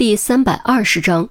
[0.00, 1.28] 第三百二十章，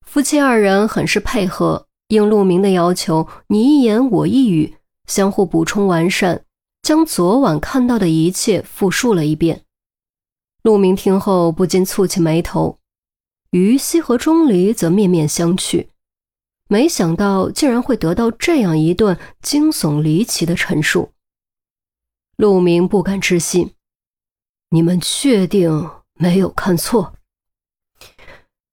[0.00, 6.46] 夫妻二人很是配合，应陆明的要求，你一言我一语，相互补充完善，
[6.80, 9.66] 将昨晚看到的一切复述了一遍。
[10.62, 12.78] 陆明听后不禁蹙起眉头，
[13.50, 15.88] 于西和钟离则面面相觑，
[16.66, 21.10] 没想到竟然会得到这样一段惊悚离奇的陈述。
[22.38, 23.74] 陆明不敢置信，
[24.70, 25.90] 你们确定？
[26.16, 27.14] 没有看错，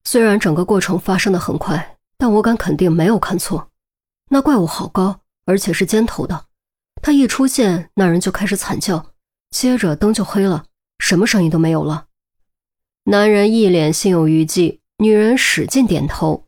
[0.03, 3.69] 虽然整个过程发生的很快，但我敢肯定没有看错。
[4.29, 6.45] 那怪物好高，而且是尖头的。
[7.01, 9.11] 他一出现，那人就开始惨叫，
[9.49, 10.65] 接着灯就黑了，
[10.99, 12.05] 什么声音都没有了。
[13.03, 16.47] 男人一脸心有余悸，女人使劲点头：“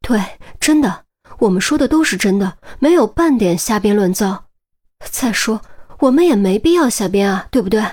[0.00, 1.06] 对，真的，
[1.40, 4.46] 我们说的都是真的，没有半点瞎编乱造。
[5.10, 5.60] 再说，
[5.98, 7.84] 我们也没必要瞎编啊，对不对？”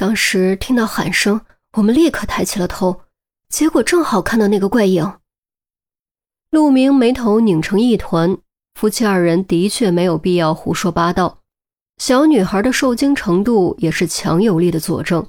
[0.00, 1.42] 当时听到喊声，
[1.74, 3.02] 我们立刻抬起了头，
[3.50, 5.18] 结果正好看到那个怪影。
[6.50, 8.38] 陆明眉头拧成一团，
[8.76, 11.40] 夫妻二人的确没有必要胡说八道。
[11.98, 15.28] 小女孩的受惊程度也是强有力的佐证。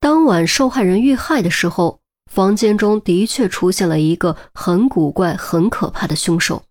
[0.00, 6.64] 当晚受害人遇害的时候，房间中的确出现了一个很古怪、很可怕的凶手。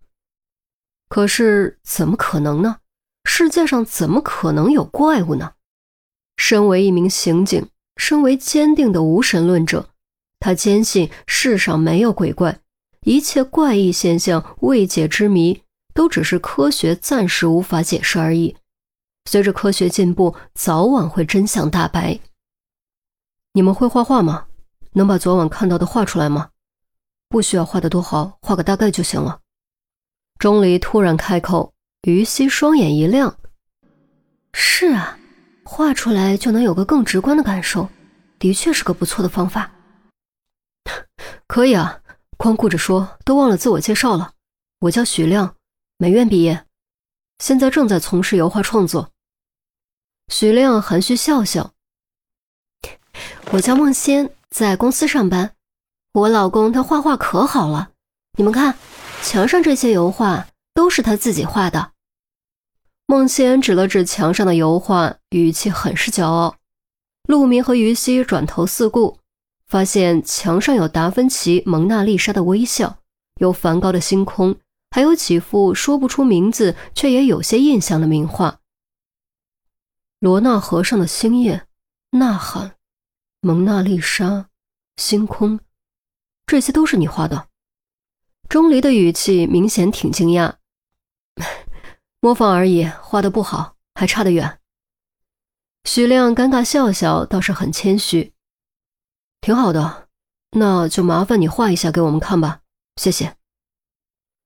[1.08, 2.76] 可是怎么可能呢？
[3.24, 5.52] 世界上怎么可能有怪物呢？
[6.36, 9.88] 身为一名刑警，身为坚定的无神论者，
[10.38, 12.60] 他坚信世上没有鬼怪，
[13.00, 15.62] 一切怪异现象、未解之谜
[15.94, 18.56] 都只是科学暂时无法解释而已。
[19.24, 22.20] 随着科学进步，早晚会真相大白。
[23.54, 24.46] 你们会画画吗？
[24.92, 26.50] 能把昨晚看到的画出来吗？
[27.28, 29.40] 不需要画的多好，画个大概就行了。
[30.38, 33.36] 钟离突然开口，于西双眼一亮
[34.54, 35.18] ：“是啊。”
[35.68, 37.88] 画出来就能有个更直观的感受，
[38.38, 39.72] 的确是个不错的方法。
[41.48, 42.00] 可以啊，
[42.36, 44.32] 光顾着说都忘了自我介绍了。
[44.78, 45.56] 我叫许亮，
[45.98, 46.64] 美院毕业，
[47.40, 49.10] 现在正在从事油画创作。
[50.28, 51.72] 许亮含蓄笑笑。
[53.50, 55.52] 我叫孟仙，在公司上班。
[56.12, 57.90] 我老公他画画可好了，
[58.38, 58.78] 你们看，
[59.20, 61.92] 墙上这些油画都是他自己画的。
[63.08, 66.56] 孟仙指了指墙上的油画，语气很是骄傲。
[67.28, 69.20] 陆明和于西转头四顾，
[69.68, 72.98] 发现墙上有达芬奇《蒙娜丽莎》的微笑，
[73.40, 74.56] 有梵高的星空，
[74.90, 78.58] 还有几幅说不出名字却也有些印象的名画：
[80.18, 81.64] 罗纳河上的星夜、
[82.10, 82.74] 呐喊、
[83.40, 84.48] 蒙娜丽莎、
[84.96, 85.60] 星空，
[86.44, 87.46] 这些都是你画的。
[88.48, 90.54] 钟离的语气明显挺惊讶。
[92.26, 94.58] 模仿而已，画的不好，还差得远。
[95.84, 98.32] 许亮尴尬笑笑，倒是很谦虚，
[99.40, 100.08] 挺好的，
[100.50, 102.62] 那就麻烦你画一下给我们看吧，
[102.96, 103.36] 谢谢。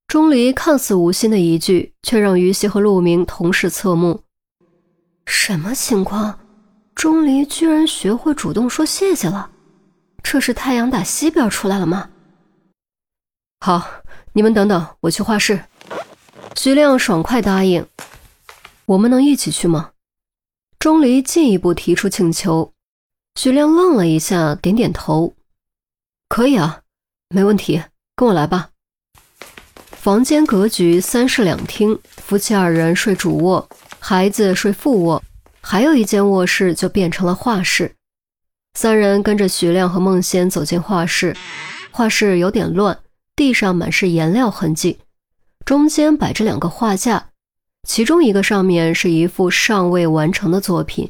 [0.06, 4.24] 钟离看似无心的一句，却让于西和陆明同时侧目。
[5.24, 6.38] 什么情况？
[6.94, 9.50] 钟离居然学会主动说谢谢了？
[10.22, 12.10] 这是太阳打西边出来了吗？
[13.60, 13.82] 好，
[14.34, 15.64] 你们等等，我去画室。
[16.54, 17.86] 徐亮爽快答应
[18.84, 19.92] ：“我们能一起去吗？”
[20.78, 22.72] 钟离进一步提出请求。
[23.36, 25.34] 徐亮愣了一下，点点头
[26.28, 26.80] ：“可以啊，
[27.28, 27.82] 没问题，
[28.16, 28.70] 跟我来吧。”
[29.92, 33.68] 房间格局三室两厅，夫妻二人睡主卧，
[33.98, 35.22] 孩子睡副卧，
[35.60, 37.94] 还有一间卧室就变成了画室。
[38.74, 41.36] 三人跟着徐亮和孟仙走进画室，
[41.90, 42.98] 画室有点乱，
[43.36, 44.98] 地上满是颜料痕迹。
[45.70, 47.28] 中间摆着两个画架，
[47.86, 51.08] 其中一个上面是一幅尚未完成的作品，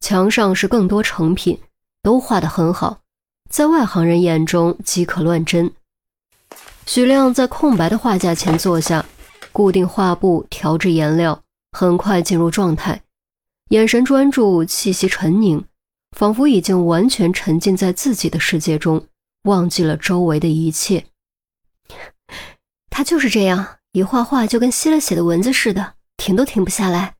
[0.00, 1.60] 墙上是更多成品，
[2.02, 3.00] 都画得很好，
[3.50, 5.70] 在外行人眼中即可乱真。
[6.86, 9.04] 许亮在空白的画架前坐下，
[9.52, 11.42] 固定画布，调制颜料，
[11.72, 13.02] 很快进入状态，
[13.68, 15.62] 眼神专注，气息沉凝，
[16.16, 19.06] 仿佛已经完全沉浸在自己的世界中，
[19.42, 21.04] 忘记了周围的一切。
[22.88, 23.74] 他就是这样。
[23.92, 27.14] 一画画就跟吸了血的蚊子似的，停都停不下来。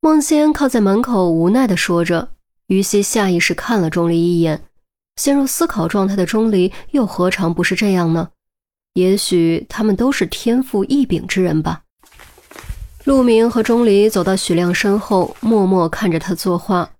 [0.00, 2.30] 孟仙靠在门口，无奈地说着。
[2.68, 4.62] 于西下意识看了钟离一眼，
[5.16, 8.30] 陷入思考状态的钟离又何尝不是这样呢？
[8.94, 11.82] 也许他们都是天赋异禀之人吧。
[13.04, 16.90] 陆明和钟离走到许亮身后，默默看着他作画。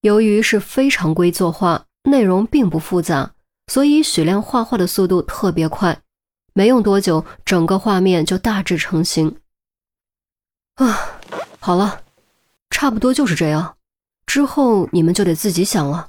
[0.00, 3.32] 由于是非常规作画，内容并不复杂，
[3.72, 5.98] 所以许亮画画的速度特别快。
[6.56, 9.36] 没用多久，整个画面就大致成型。
[10.76, 11.20] 啊，
[11.60, 12.00] 好了，
[12.70, 13.76] 差不多就是这样。
[14.24, 16.08] 之后你们就得自己想了，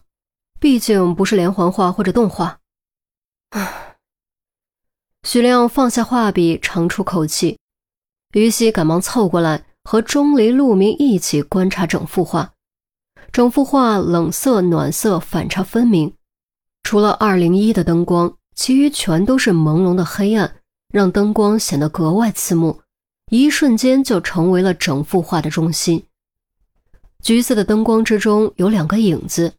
[0.58, 2.60] 毕竟不是连环画或者动画。
[3.50, 3.98] 啊，
[5.24, 7.60] 许亮放下画笔，长出口气。
[8.32, 12.54] 于西赶忙凑过来，和钟离、陆明一起观察整幅画。
[13.34, 16.16] 整幅画冷色、暖色反差分明，
[16.84, 20.56] 除了二零一的灯光，其余全都是朦胧的黑暗，
[20.92, 22.82] 让灯光显得格外刺目，
[23.30, 26.04] 一瞬间就成为了整幅画的中心。
[27.22, 29.54] 橘色的灯光之中有两个影子，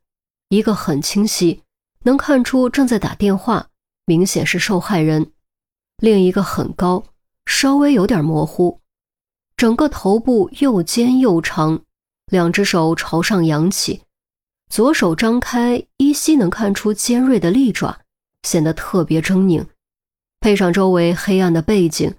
[0.48, 1.62] 一个很清晰，
[2.02, 3.68] 能看出正在打电话，
[4.04, 5.26] 明显是受害人；
[5.98, 7.04] 另一个很高，
[7.46, 8.80] 稍微有点模糊，
[9.56, 11.80] 整个头部又尖又长。
[12.26, 14.02] 两只手朝上扬起，
[14.68, 18.00] 左手张开，依稀能看出尖锐的利爪，
[18.42, 19.66] 显得特别狰狞。
[20.40, 22.14] 配上周围黑暗的背景，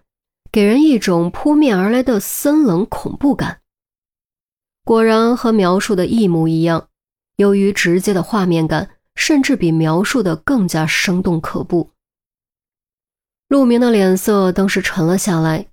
[0.52, 3.62] 给人一种扑面而来的森冷恐怖感。
[4.84, 6.88] 果然和描述的一模一样。
[7.38, 11.92] 由于直接的画面感，甚至比描述的更加生动可怖。
[13.48, 15.68] 陆明的脸色当时沉了下来。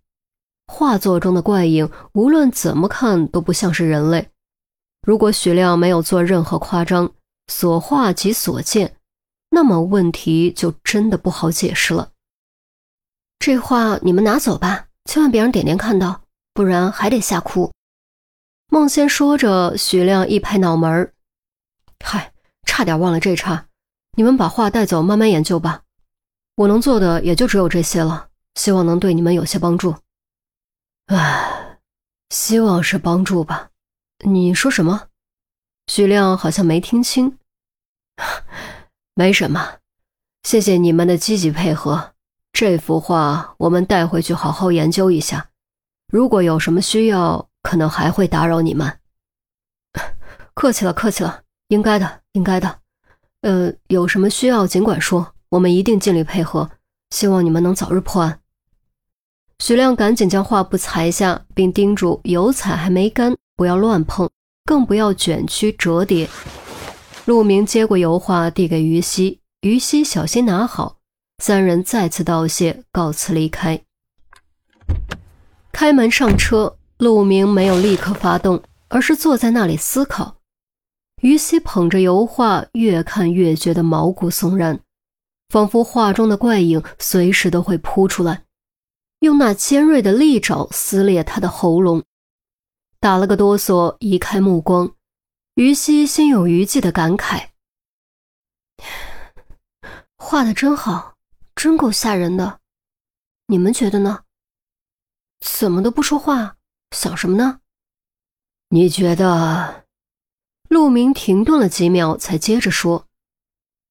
[0.69, 4.31] 画作中的怪影，无论怎么看都不像是人类。
[5.03, 7.13] 如果许亮没有做任何夸张，
[7.49, 8.96] 所画即所见，
[9.57, 12.11] 那么问题就真的不好解释了。
[13.39, 17.73] 这话你们拿走吧，千万别让点点看到，不然还得吓哭。
[18.69, 21.15] 孟仙说着，许亮一拍脑门儿
[22.05, 22.35] ：“嗨，
[22.67, 23.65] 差点忘了这茬，
[24.19, 25.85] 你们把画带走，慢慢研究吧。
[26.57, 29.95] 我能做的也就只有这些了，希望能对你们有些帮助。”
[31.09, 31.79] 唉，
[32.29, 33.71] 希望是帮助吧。
[34.27, 35.09] 你说什么？
[35.87, 37.39] 许亮好像没听清。
[39.19, 39.77] 没什么，
[40.43, 42.13] 谢谢你们的积极配合。
[42.53, 45.49] 这幅画我们带回去好好研究一下。
[46.13, 48.99] 如果有什么需要，可能还会打扰你们。
[50.53, 52.81] 客气了，客气了，应该的，应该的。
[53.41, 56.71] 呃，有什么需要尽管说，我们一定尽力配合。
[57.09, 58.41] 希望你们能早日破案。
[59.61, 64.29] 徐亮赶紧将画布裁下，并叮嘱油彩还没干，不要乱碰，
[64.67, 66.29] 更不要卷曲折叠。
[67.27, 70.99] 陆明接过油画，递给于西，于西小心拿好。
[71.43, 73.83] 三人再次道谢，告辞离开。
[75.73, 80.37] 开门上车，陆明没有立刻发动，而是坐在那里思考。
[81.21, 84.79] 于西捧着油画，越看越觉得毛骨悚然，
[85.49, 88.45] 仿佛画中的怪影随时都会扑出来。
[89.19, 92.05] 用那尖锐的利爪撕裂他的喉咙，
[93.01, 94.93] 打了个哆嗦，移开目光。
[95.57, 97.49] 于西心有余悸的感慨
[100.19, 101.17] ：“画的真好，
[101.55, 102.61] 真够吓人的。
[103.47, 104.25] 你们觉得呢？
[105.41, 106.59] 怎么都不说话，
[106.91, 107.61] 想什么呢？
[108.69, 109.87] 你觉得？”
[110.69, 113.07] 陆明停顿了几秒，才接着说：“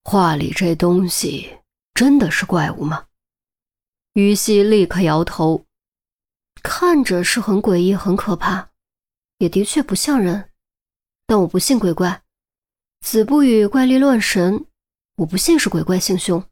[0.06, 1.62] 画里这东西
[1.96, 3.08] 真的是怪物吗？”
[4.14, 5.66] 于西立刻摇头，
[6.62, 8.70] 看着是很诡异、很可怕，
[9.40, 10.52] 也的确不像人。
[11.28, 12.22] 但我不信鬼怪，
[13.02, 14.66] 子不语怪力乱神，
[15.18, 16.44] 我不信是鬼怪行凶。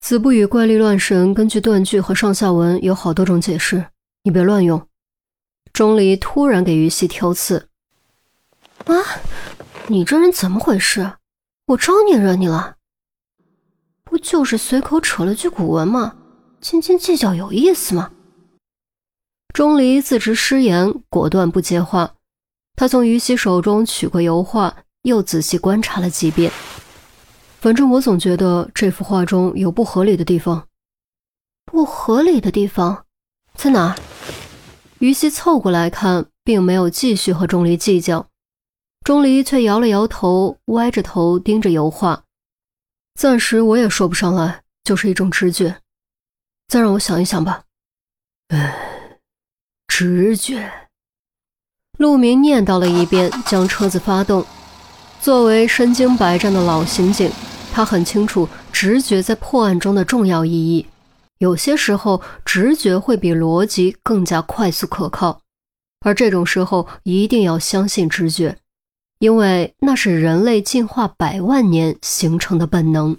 [0.00, 3.86] 子不语怪力乱神，根据断句和上下文有好多种解释，
[4.22, 4.86] 你别乱用。
[5.72, 7.68] 钟离突然给于西挑刺
[8.86, 8.94] ：“啊，
[9.88, 11.12] 你这人怎么回事？
[11.66, 12.76] 我招你惹你了？
[14.04, 16.16] 不就是随口扯了句古文吗？”
[16.60, 18.12] 斤斤计较有意思吗？
[19.54, 22.16] 钟离自知失言，果断不接话。
[22.80, 26.50] 他从于西手中取过油画，又仔细观察了几遍。
[27.60, 30.66] 反正我总觉得这幅画中有不合理的地方。
[31.66, 33.04] 不合理的地方
[33.52, 33.94] 在哪？
[34.98, 38.26] 于西凑过来看，并没有继续和钟离计较。
[39.04, 42.24] 钟离却摇了摇头，歪着头盯着油画。
[43.14, 45.82] 暂时我也说不上来，就是一种直觉。
[46.68, 47.64] 再让我想一想吧。
[48.48, 49.18] 唉，
[49.86, 50.88] 直觉。
[52.00, 54.42] 陆明念叨了一遍，将车子发动。
[55.20, 57.30] 作为身经百战的老刑警，
[57.74, 60.86] 他很清楚直觉在破案中的重要意义。
[61.40, 65.42] 有些时候，直觉会比逻辑更加快速可靠，
[66.00, 68.56] 而这种时候一定要相信直觉，
[69.18, 73.14] 因为那是人类进化百万年形成的本能。